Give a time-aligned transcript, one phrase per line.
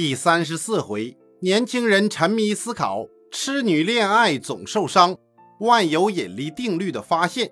[0.00, 5.16] 第三十四回，年轻人沉迷思考，痴女恋爱总受伤。
[5.58, 7.50] 万有引力定律的发现。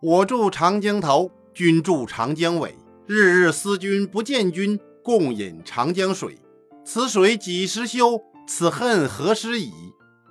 [0.00, 2.74] 我住长江头，君住长江尾。
[3.06, 6.38] 日日思君不见君，共饮长江水。
[6.86, 8.22] 此水几时休？
[8.46, 9.70] 此恨何时已？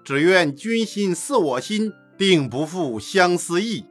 [0.04, 3.86] 只愿君心似我心，定不负相思意。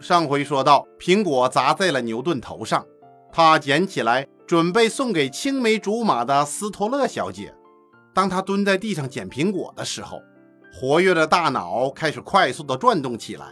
[0.00, 2.84] 上回说到，苹果砸在了牛顿头上，
[3.30, 4.26] 他捡起来。
[4.50, 7.54] 准备送给青梅竹马的斯托勒小姐。
[8.12, 10.20] 当他蹲在地上捡苹果的时候，
[10.74, 13.46] 活跃的大脑开始快速的转动起来。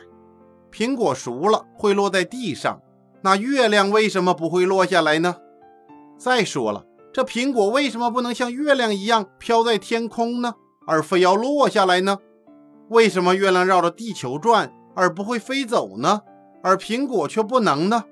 [0.72, 2.80] 苹果熟了会落在地上，
[3.22, 5.36] 那月亮为什么不会落下来呢？
[6.18, 10.56] 再说了，这苹果为什么不能像月亮一样飘在天空呢？
[10.84, 12.18] 而非要落下来呢？
[12.88, 16.22] 为什么月亮绕着地球转而不会飞走呢？
[16.60, 18.02] 而苹果却不能呢？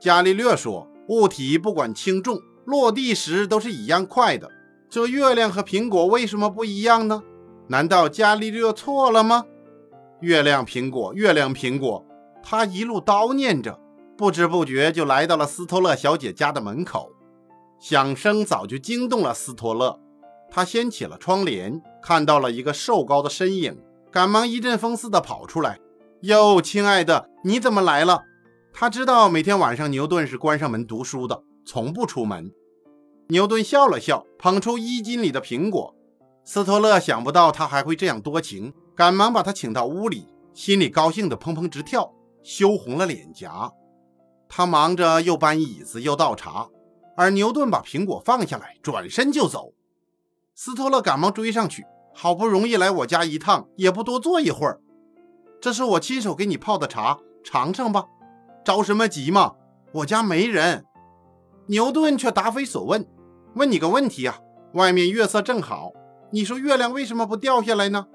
[0.00, 0.88] 伽利略说。
[1.08, 4.50] 物体不管轻重，落地时都是一样快的。
[4.90, 7.22] 这月亮和苹果为什么不一样呢？
[7.68, 9.44] 难道伽利略错了吗？
[10.20, 12.04] 月亮苹果，月亮苹果，
[12.42, 13.78] 他一路叨念着，
[14.16, 17.10] 不知不觉就来到了斯托勒小姐家的门口。
[17.78, 20.00] 响声早就惊动了斯托勒，
[20.50, 23.78] 他掀起了窗帘，看到了一个瘦高的身影，
[24.10, 25.78] 赶忙一阵风似的跑出来
[26.22, 28.24] ：“哟，亲爱的，你怎么来了？”
[28.72, 32.52] 他知道每天晚上牛顿是关上门读书的，从不出门。
[33.28, 35.94] 牛顿笑了笑，捧出衣襟里的苹果。
[36.44, 43.70] 斯托勒想不到他还会这样多情，赶忙把他请到屋里，心里高兴得砰砰直跳，羞红了脸颊。
[44.48, 46.68] 他忙着又搬椅子又倒茶，
[47.16, 49.74] 而牛顿把苹果放下来，转身就走。
[50.54, 54.80] 斯托勒赶忙追上去，好不容易来我家一趟，也不多坐一会儿。
[55.60, 58.06] 这是我亲手给你泡的茶，尝尝吧。
[58.68, 59.54] 着什么急嘛？
[59.94, 60.84] 我家没人。
[61.68, 63.06] 牛顿却答非所问，
[63.54, 64.40] 问你个问题啊。
[64.74, 65.92] 外面月色正好，
[66.32, 68.06] 你说月亮为什么不掉下来呢？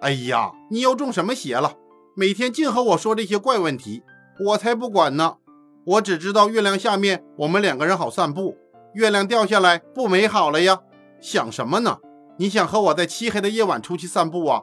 [0.00, 1.74] 哎呀，你又中什么邪了？
[2.16, 4.04] 每天净和我说这些怪问题，
[4.46, 5.38] 我才不管呢。
[5.84, 8.56] 我只知道月亮下面我们两个人好散步，
[8.94, 10.78] 月亮掉下来不美好了呀？
[11.20, 11.98] 想什么呢？
[12.36, 14.62] 你想和我在漆黑的夜晚出去散步啊？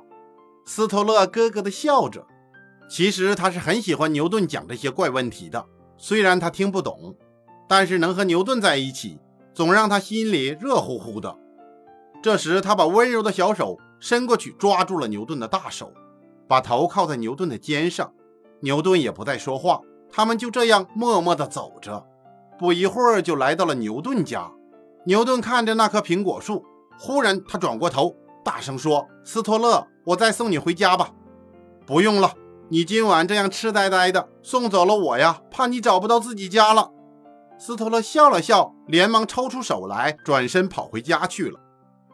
[0.66, 2.26] 斯托勒咯咯地笑着。
[2.88, 5.66] 其实他是很喜欢牛顿讲这些怪问题的，
[5.98, 7.16] 虽然他听不懂，
[7.68, 9.20] 但是能和牛顿在一起，
[9.54, 11.36] 总让他心里热乎乎的。
[12.22, 15.92] 这时，他把温柔的小手伸过去，抓住了牛顿的大手，
[16.48, 18.14] 把头靠在牛顿的肩上。
[18.62, 19.82] 牛顿也不再说话，
[20.12, 22.06] 他们就这样默默地走着。
[22.58, 24.52] 不一会儿，就来到了牛顿家。
[25.06, 26.64] 牛顿看着那棵苹果树，
[26.98, 31.12] 忽然他转过头，大声说：“斯托勒，我再送你回家吧。
[31.86, 32.34] ”“不用了。”
[32.70, 36.92] 你今晚这样痴呆呆的，送走了我呀，怕你找不到自己家了。
[37.60, 41.60] 斯托勒笑了笑，连忙抽出手来，转身跑回家去了。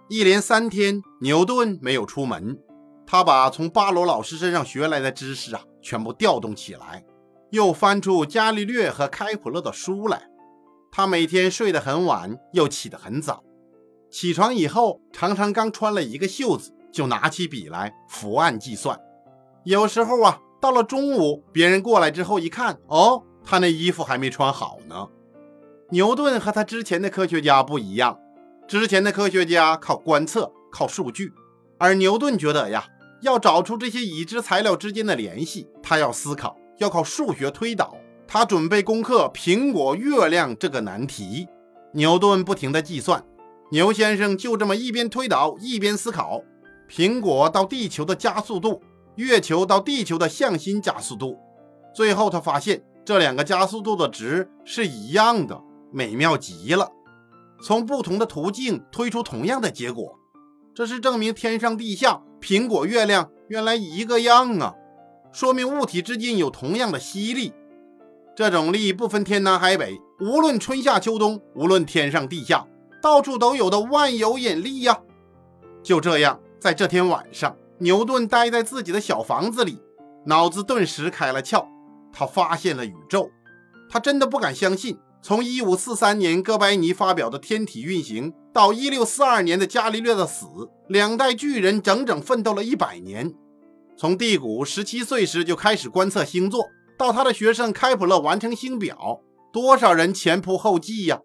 [0.09, 2.59] 一连三天，牛顿没有出门，
[3.07, 7.06] 他把从巴罗老师身上学来的知识啊，全部调动起来，
[7.51, 10.23] 又翻出伽利略和开普勒的书来。
[10.91, 13.41] 他每天睡得很晚，又起得很早，
[14.11, 19.00] 起床以后，常常刚穿了一个袖子，就拿起笔来伏案计算。
[19.63, 25.07] 有时候啊，到了中午，别人过来之后一看，哦，他那衣服还没穿好呢。
[25.91, 28.17] 牛顿和他之前的科学家不一样，
[28.67, 31.31] 之前的科学家靠观测、靠数据，
[31.77, 32.85] 而牛顿觉得呀，
[33.22, 37.95] 要找出这些已知材料之间的联系，他要思考，要靠数学推导。
[38.28, 41.47] 他准备攻克苹果、月亮这个难题。
[41.93, 43.23] 牛顿不停地计算，
[43.72, 46.41] 牛先生就这么一边推导一边思考，
[46.89, 48.81] 苹果到地球的加速度。
[49.22, 51.38] 月球到地球的向心加速度，
[51.94, 55.62] 最后他发现这两个加速度的值是一样的，
[55.92, 56.90] 美妙极了。
[57.64, 60.18] 从不同的途径推出同样的结果，
[60.74, 64.74] 这是证明天上地下、苹果、月亮原来一个样啊，
[65.32, 67.53] 说明物体之间有同样的吸力。
[68.36, 72.66] 这种力不分天南海北，无论春夏秋冬，无论天上地下，
[73.02, 75.00] 到处都有的万有引力呀。
[75.84, 77.56] 就这样，在这天晚上。
[77.81, 79.81] 牛顿待在自己的小房子里，
[80.28, 81.66] 脑子顿时开了窍。
[82.13, 83.31] 他发现了宇宙，
[83.89, 84.99] 他真的不敢相信。
[85.23, 90.45] 从1543年哥白尼发表的天体运行，到1642年的伽利略的死，
[90.87, 93.33] 两代巨人整整奋斗了一百年。
[93.97, 96.66] 从第谷十七岁时就开始观测星座，
[96.97, 101.19] 到他的学生开普勒完成星表，多少人前仆后继呀！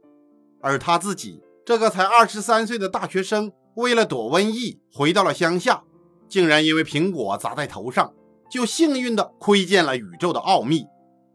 [0.63, 5.83] 而他自己这个才二十三岁的大学生，为了躲瘟疫，回到了乡下。
[6.29, 8.13] 竟然因为苹果砸在头上，
[8.51, 10.87] 就幸运地窥见了宇宙的奥秘。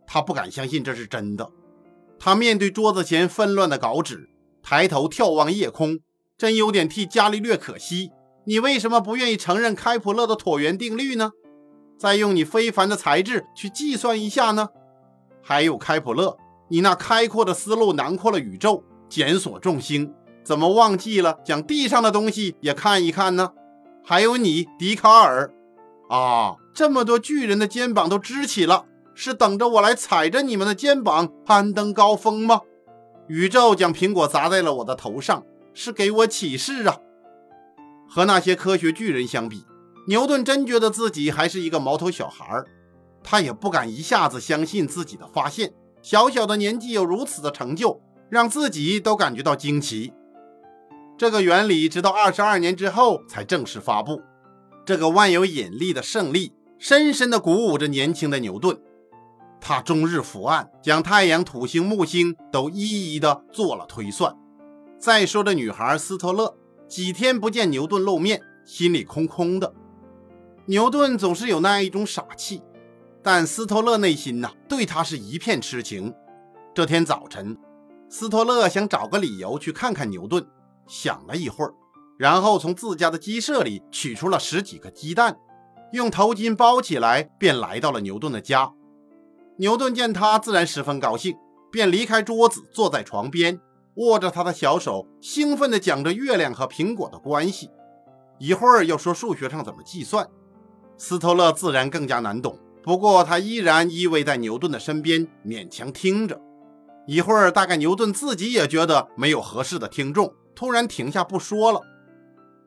[0.06, 1.50] 他不敢相信这是真的。
[2.20, 4.30] 他面对桌子前纷乱的稿纸，
[4.62, 6.00] 抬头眺望夜空，
[6.38, 8.12] 真有点替伽利略可惜。
[8.46, 11.32] 你为什么不愿意承认开普勒的椭圆定律呢？
[11.98, 14.70] 再用你非凡的才智去计算一下呢？
[15.42, 16.38] 还有开普勒，
[16.70, 23.52] 你那开阔的思路囊括了宇宙，检索众星，怎么忘记了将地上的东西也看一看呢？
[24.04, 25.54] 还有你，笛卡尔，
[26.10, 32.62] 啊，这么多巨人的肩膀都支起了，是等着我来踩着你们的肩膀攀登高峰吗？
[33.28, 35.44] 宇宙将苹果砸在了我的头上，
[35.74, 36.98] 是给我启示啊！
[38.10, 39.64] 和那些科学巨人相比，
[40.08, 42.66] 牛顿真觉得自己还是一个毛头小孩儿，
[43.24, 45.74] 他也不敢一下子相信自己的发现。
[46.02, 50.12] 小小的年纪有如此的成就，让自己都感觉到惊奇。
[51.22, 54.24] 这个原理直到二十二年之后才正式发布。
[54.84, 58.82] 这个万有引力的胜利，深深地鼓舞着年轻的牛顿。
[59.60, 64.36] 他终日伏案，将太阳、土星、木星都一一的做了推算。
[64.98, 66.58] 再说这女孩斯托勒。
[66.88, 69.72] 几天不见牛顿露面，心里空空的。
[70.66, 72.64] 牛顿总是有那样一种傻气，
[73.22, 76.16] 但斯托勒内心呐，对他是一片痴情。
[76.74, 77.56] 这天早晨，
[78.10, 80.44] 斯托勒想找个理由去看看牛顿，
[80.88, 81.74] 想了一会儿，
[82.18, 85.38] 然后从自家的鸡舍里取出了十几个鸡蛋，
[85.92, 88.72] 用头巾包起来，便来到了牛顿的家。
[89.58, 91.36] 牛顿见他，自然十分高兴，
[91.72, 93.60] 便离开桌子，坐在床边。
[93.96, 97.70] 握着他的小手，兴奋地讲着月亮和苹果的关系，
[98.40, 100.26] 一会儿又说数学上怎么计算。
[100.98, 106.40] 斯托勒自然更加难懂，不过他依然依偎在牛顿的身边，勉强听着。
[107.06, 111.82] 一会儿，大概牛顿自己也觉得没有合适的听众，突然停下不说了。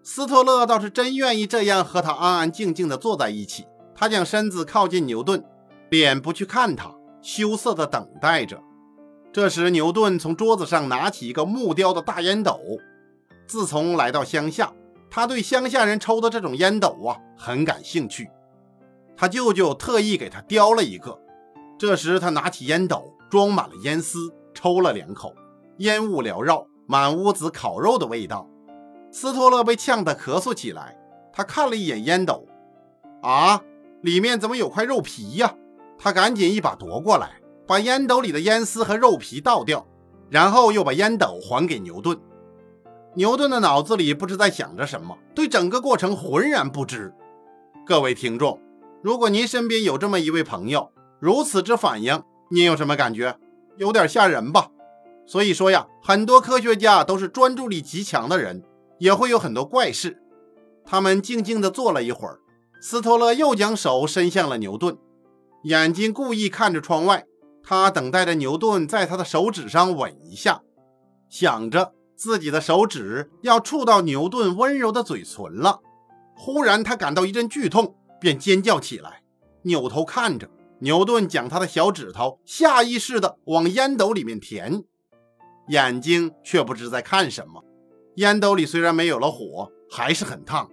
[0.02, 3.66] 斯托勒倒是真愿意这样和他安安静静地坐在一起。
[3.94, 5.42] 他将身子靠近牛顿，
[5.88, 6.92] 脸不去看他，
[7.22, 8.60] 羞涩地等待着。
[9.32, 12.60] 这时，牛顿从桌子上拿起一个木雕的大烟斗。
[13.46, 14.72] 自从来到乡下，
[15.08, 18.28] 他对乡下人抽的这种烟斗啊很感兴趣。
[19.16, 21.18] 他舅舅特意给他雕了一个。
[21.78, 25.32] 这时，他拿起烟斗，装满了烟丝，抽了两口，
[25.78, 28.48] 烟雾缭绕，满屋子烤肉的味道。
[29.10, 30.96] 斯托勒被呛得咳嗽起来。
[31.32, 32.46] 他看了一眼烟斗，
[33.22, 33.60] 啊，
[34.02, 35.54] 里面怎么有块肉皮呀？
[35.98, 37.40] 他赶紧一把夺过来。
[37.66, 39.86] 把烟斗里的烟丝和肉皮倒掉，
[40.28, 42.20] 然后又把烟斗还给牛顿。
[43.14, 47.14] 牛顿的脑子里不知在想着什么，对整个过程浑然不知。
[47.86, 48.60] 各位听众，
[49.02, 53.38] 如果您身边有这么一位朋友，如此之反应，您有什么感觉？
[53.78, 54.68] 有点吓人吧？
[55.26, 58.62] 所以说呀，很多科学家都是专注力极强的人，
[58.98, 60.20] 也会有很多怪事。
[60.84, 62.40] 他们静静地坐了一会儿，
[62.80, 64.98] 斯托勒又将手伸向了牛顿，
[65.62, 67.24] 眼睛故意看着窗外。
[67.62, 70.60] 他等待着牛顿在他的手指上吻一下，
[71.30, 75.80] 想着自己的手指要触到牛顿温柔的嘴唇了。
[76.36, 79.22] 忽然，他感到一阵剧痛，便尖叫起来，
[79.62, 80.50] 扭头看着
[80.80, 84.84] 牛顿，将他的小指头下意识地往烟斗里面填，
[85.68, 87.62] 眼睛却不知在看什么。
[88.16, 90.70] 烟斗里虽然没有了火，还是很烫。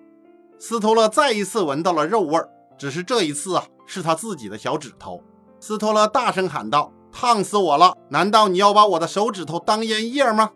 [0.59, 5.23] 斯托勒再一次闻到了肉味儿，只是这一次啊，是他自己的小指头。
[5.59, 7.95] 斯托勒大声喊道：“烫死我了！
[8.09, 10.51] 难道你要把我的手指头当烟叶吗？”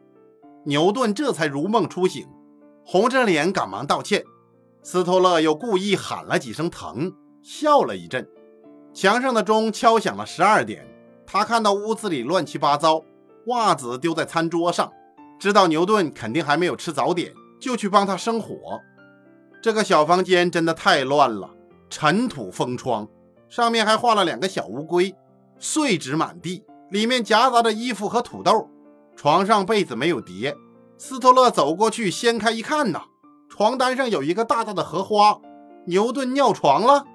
[0.66, 2.28] 牛顿这才如梦初醒，
[2.86, 4.24] 红着脸赶忙道歉。
[4.84, 7.12] 斯托勒又故意喊了几声疼，
[7.42, 8.27] 笑了一阵。
[8.94, 10.88] 墙上的钟敲响了十二点。
[11.27, 13.04] 他看到屋子里乱七八糟，
[13.48, 14.92] 袜子丢在餐桌上，
[15.40, 18.56] 知道牛顿肯定还没有吃早点，就去帮他生火。
[19.62, 21.50] 这个小房间真的太乱了，
[21.90, 23.08] 尘土封窗。
[23.48, 25.16] 上面还画了两个小乌龟，
[25.60, 28.70] 碎纸满地，里面夹杂着衣服和土豆。
[29.16, 30.56] 床上被子没有叠。
[30.98, 33.04] 斯托勒走过去掀开一看呐，
[33.50, 35.40] 床单上有一个大大的荷花。
[35.86, 37.06] 牛顿尿床了。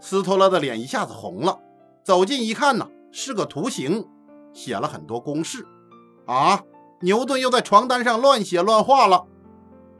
[0.00, 1.58] 斯托勒的脸一下子红了。
[2.04, 4.06] 走近一看呐，是个图形，
[4.54, 5.66] 写了很多公式。
[6.24, 6.62] 啊，
[7.02, 9.26] 牛顿又在床单上乱写乱画了。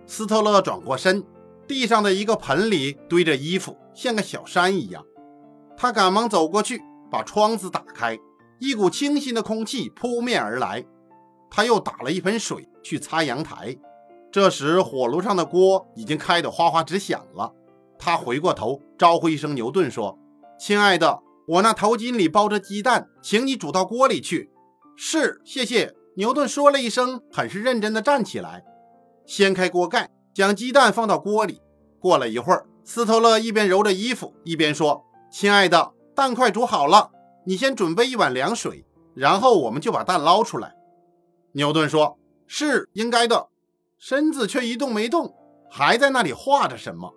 [0.06, 1.23] 斯特勒转过身，
[1.68, 5.04] 地上的一个盆里堆着衣服，像个小山一样。
[5.76, 6.80] 他赶忙走过去，
[7.11, 8.18] 把窗子打开，
[8.58, 10.87] 一股清新的空气扑面而来。
[11.50, 13.76] 他又打了一盆水去擦阳台。
[14.32, 17.52] 这时，火炉上的锅已经开得哗哗直响了。
[17.99, 20.18] 他回过头招呼一声牛顿，说
[20.58, 24.50] ：“亲爱的，我那头巾里包着鸡蛋，请你煮到锅里去。
[24.96, 28.62] ”“是，谢谢。”牛顿说了一声，很是认真地站起来，
[29.26, 31.60] 掀开锅盖，将鸡蛋放到锅里。
[31.98, 35.04] 过了一会儿，斯托勒一边揉着衣服，一边说。
[35.32, 37.10] 亲爱的，蛋快煮好了，
[37.44, 40.76] 你先准备一碗凉水，然后我们就把蛋捞出来。
[41.52, 43.48] 牛顿说：“是应该的。
[43.98, 45.34] 身子却一动没动，
[45.68, 47.12] 还在那里画着什么。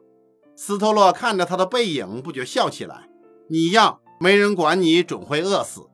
[0.56, 3.08] 斯托勒看着他的背影，不觉笑起来。
[3.50, 5.88] 你呀，没人管你，准会饿死。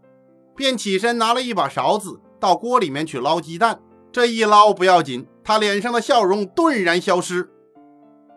[0.55, 3.81] 便起身拿了一把勺子，到锅里面去捞鸡蛋。
[4.11, 7.49] 这一捞不要紧，他脸上的笑容顿然消失。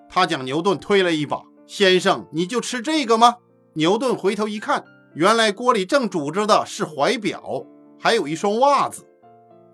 [0.09, 3.37] 他将牛顿推了一把：“先生，你就吃这个吗？”
[3.75, 7.66] 牛顿回头一看，原来锅里正煮着的是怀表，
[7.99, 9.07] 还有一双袜子。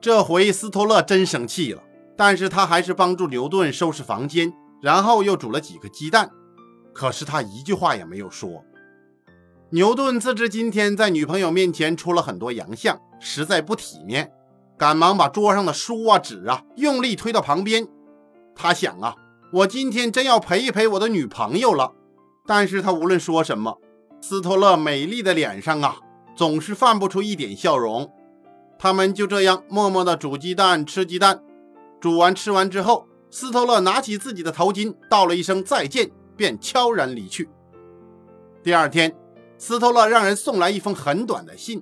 [0.00, 1.82] 这回斯托勒真生气了，
[2.16, 4.52] 但是他还是帮助牛顿收拾房间，
[4.82, 6.28] 然后又煮了几个鸡蛋。
[6.92, 8.64] 可是他一句话也没有说。
[9.74, 14.30] 牛顿自知今天在女朋友面前出了很多洋相，实在不体面，
[14.76, 17.88] 赶忙把桌上的书啊纸啊用力推到旁边。
[18.54, 19.16] 他想啊，
[19.50, 21.94] 我今天真要陪一陪我的女朋友了。
[22.46, 23.78] 但是他无论说什么。
[24.20, 25.96] 斯托勒美丽的脸上啊，
[26.36, 28.12] 总是泛不出一点笑容。
[28.78, 31.42] 他们就这样默默地煮鸡蛋、吃鸡蛋。
[31.98, 37.48] 煮完吃完之后，斯托勒拿起自己的头巾，道了一声再见，便悄然离去。
[38.62, 39.16] 第二天，
[39.64, 41.80] 斯托勒让人送来一封很短的信。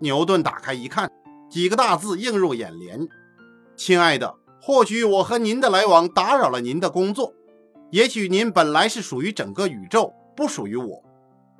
[0.00, 1.10] 牛顿打开一看，
[1.48, 3.08] 几个大字映入眼帘
[3.74, 7.32] ：“亲爱的，或许我和您的来往打扰了您的工作，
[7.90, 11.02] 也许您本来是属于整个宇宙，不属于我。”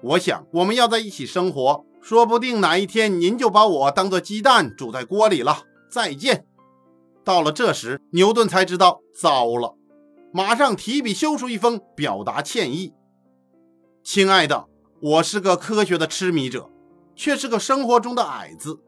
[0.04, 5.62] 我想，我们要在一起生活，说不定哪一天您就把我当做鸡蛋煮在锅里了。
[5.90, 6.44] 再见。
[7.24, 9.74] 到了这时，牛顿才知道糟了，
[10.34, 12.92] 马上提笔修书一封，表达歉意。
[14.04, 14.66] 亲爱的，
[15.00, 16.70] 我是个科学的痴迷者，
[17.14, 18.80] 却是个生活中的矮子。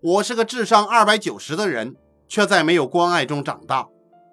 [0.00, 1.96] 我是个智商二百九十的人，
[2.28, 3.88] 却在没有关爱中长大。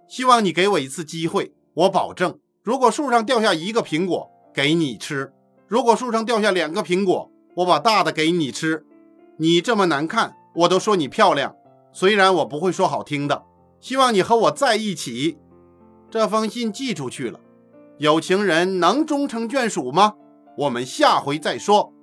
[0.08, 5.34] 希望你给我一次机会，我保证，如果树上掉下一个苹果，给你吃。
[5.68, 8.86] 如果树上掉下两个苹果，我把大的给你吃。
[9.38, 11.56] 你这么难看，我都说你漂亮。
[11.92, 13.44] 虽然我不会说好听的，
[13.80, 15.40] 希望你和我在一起。
[16.12, 17.40] 这封信寄出去了。
[17.98, 20.14] 有情人能终成眷属吗？
[20.58, 21.95] 我们下回再说。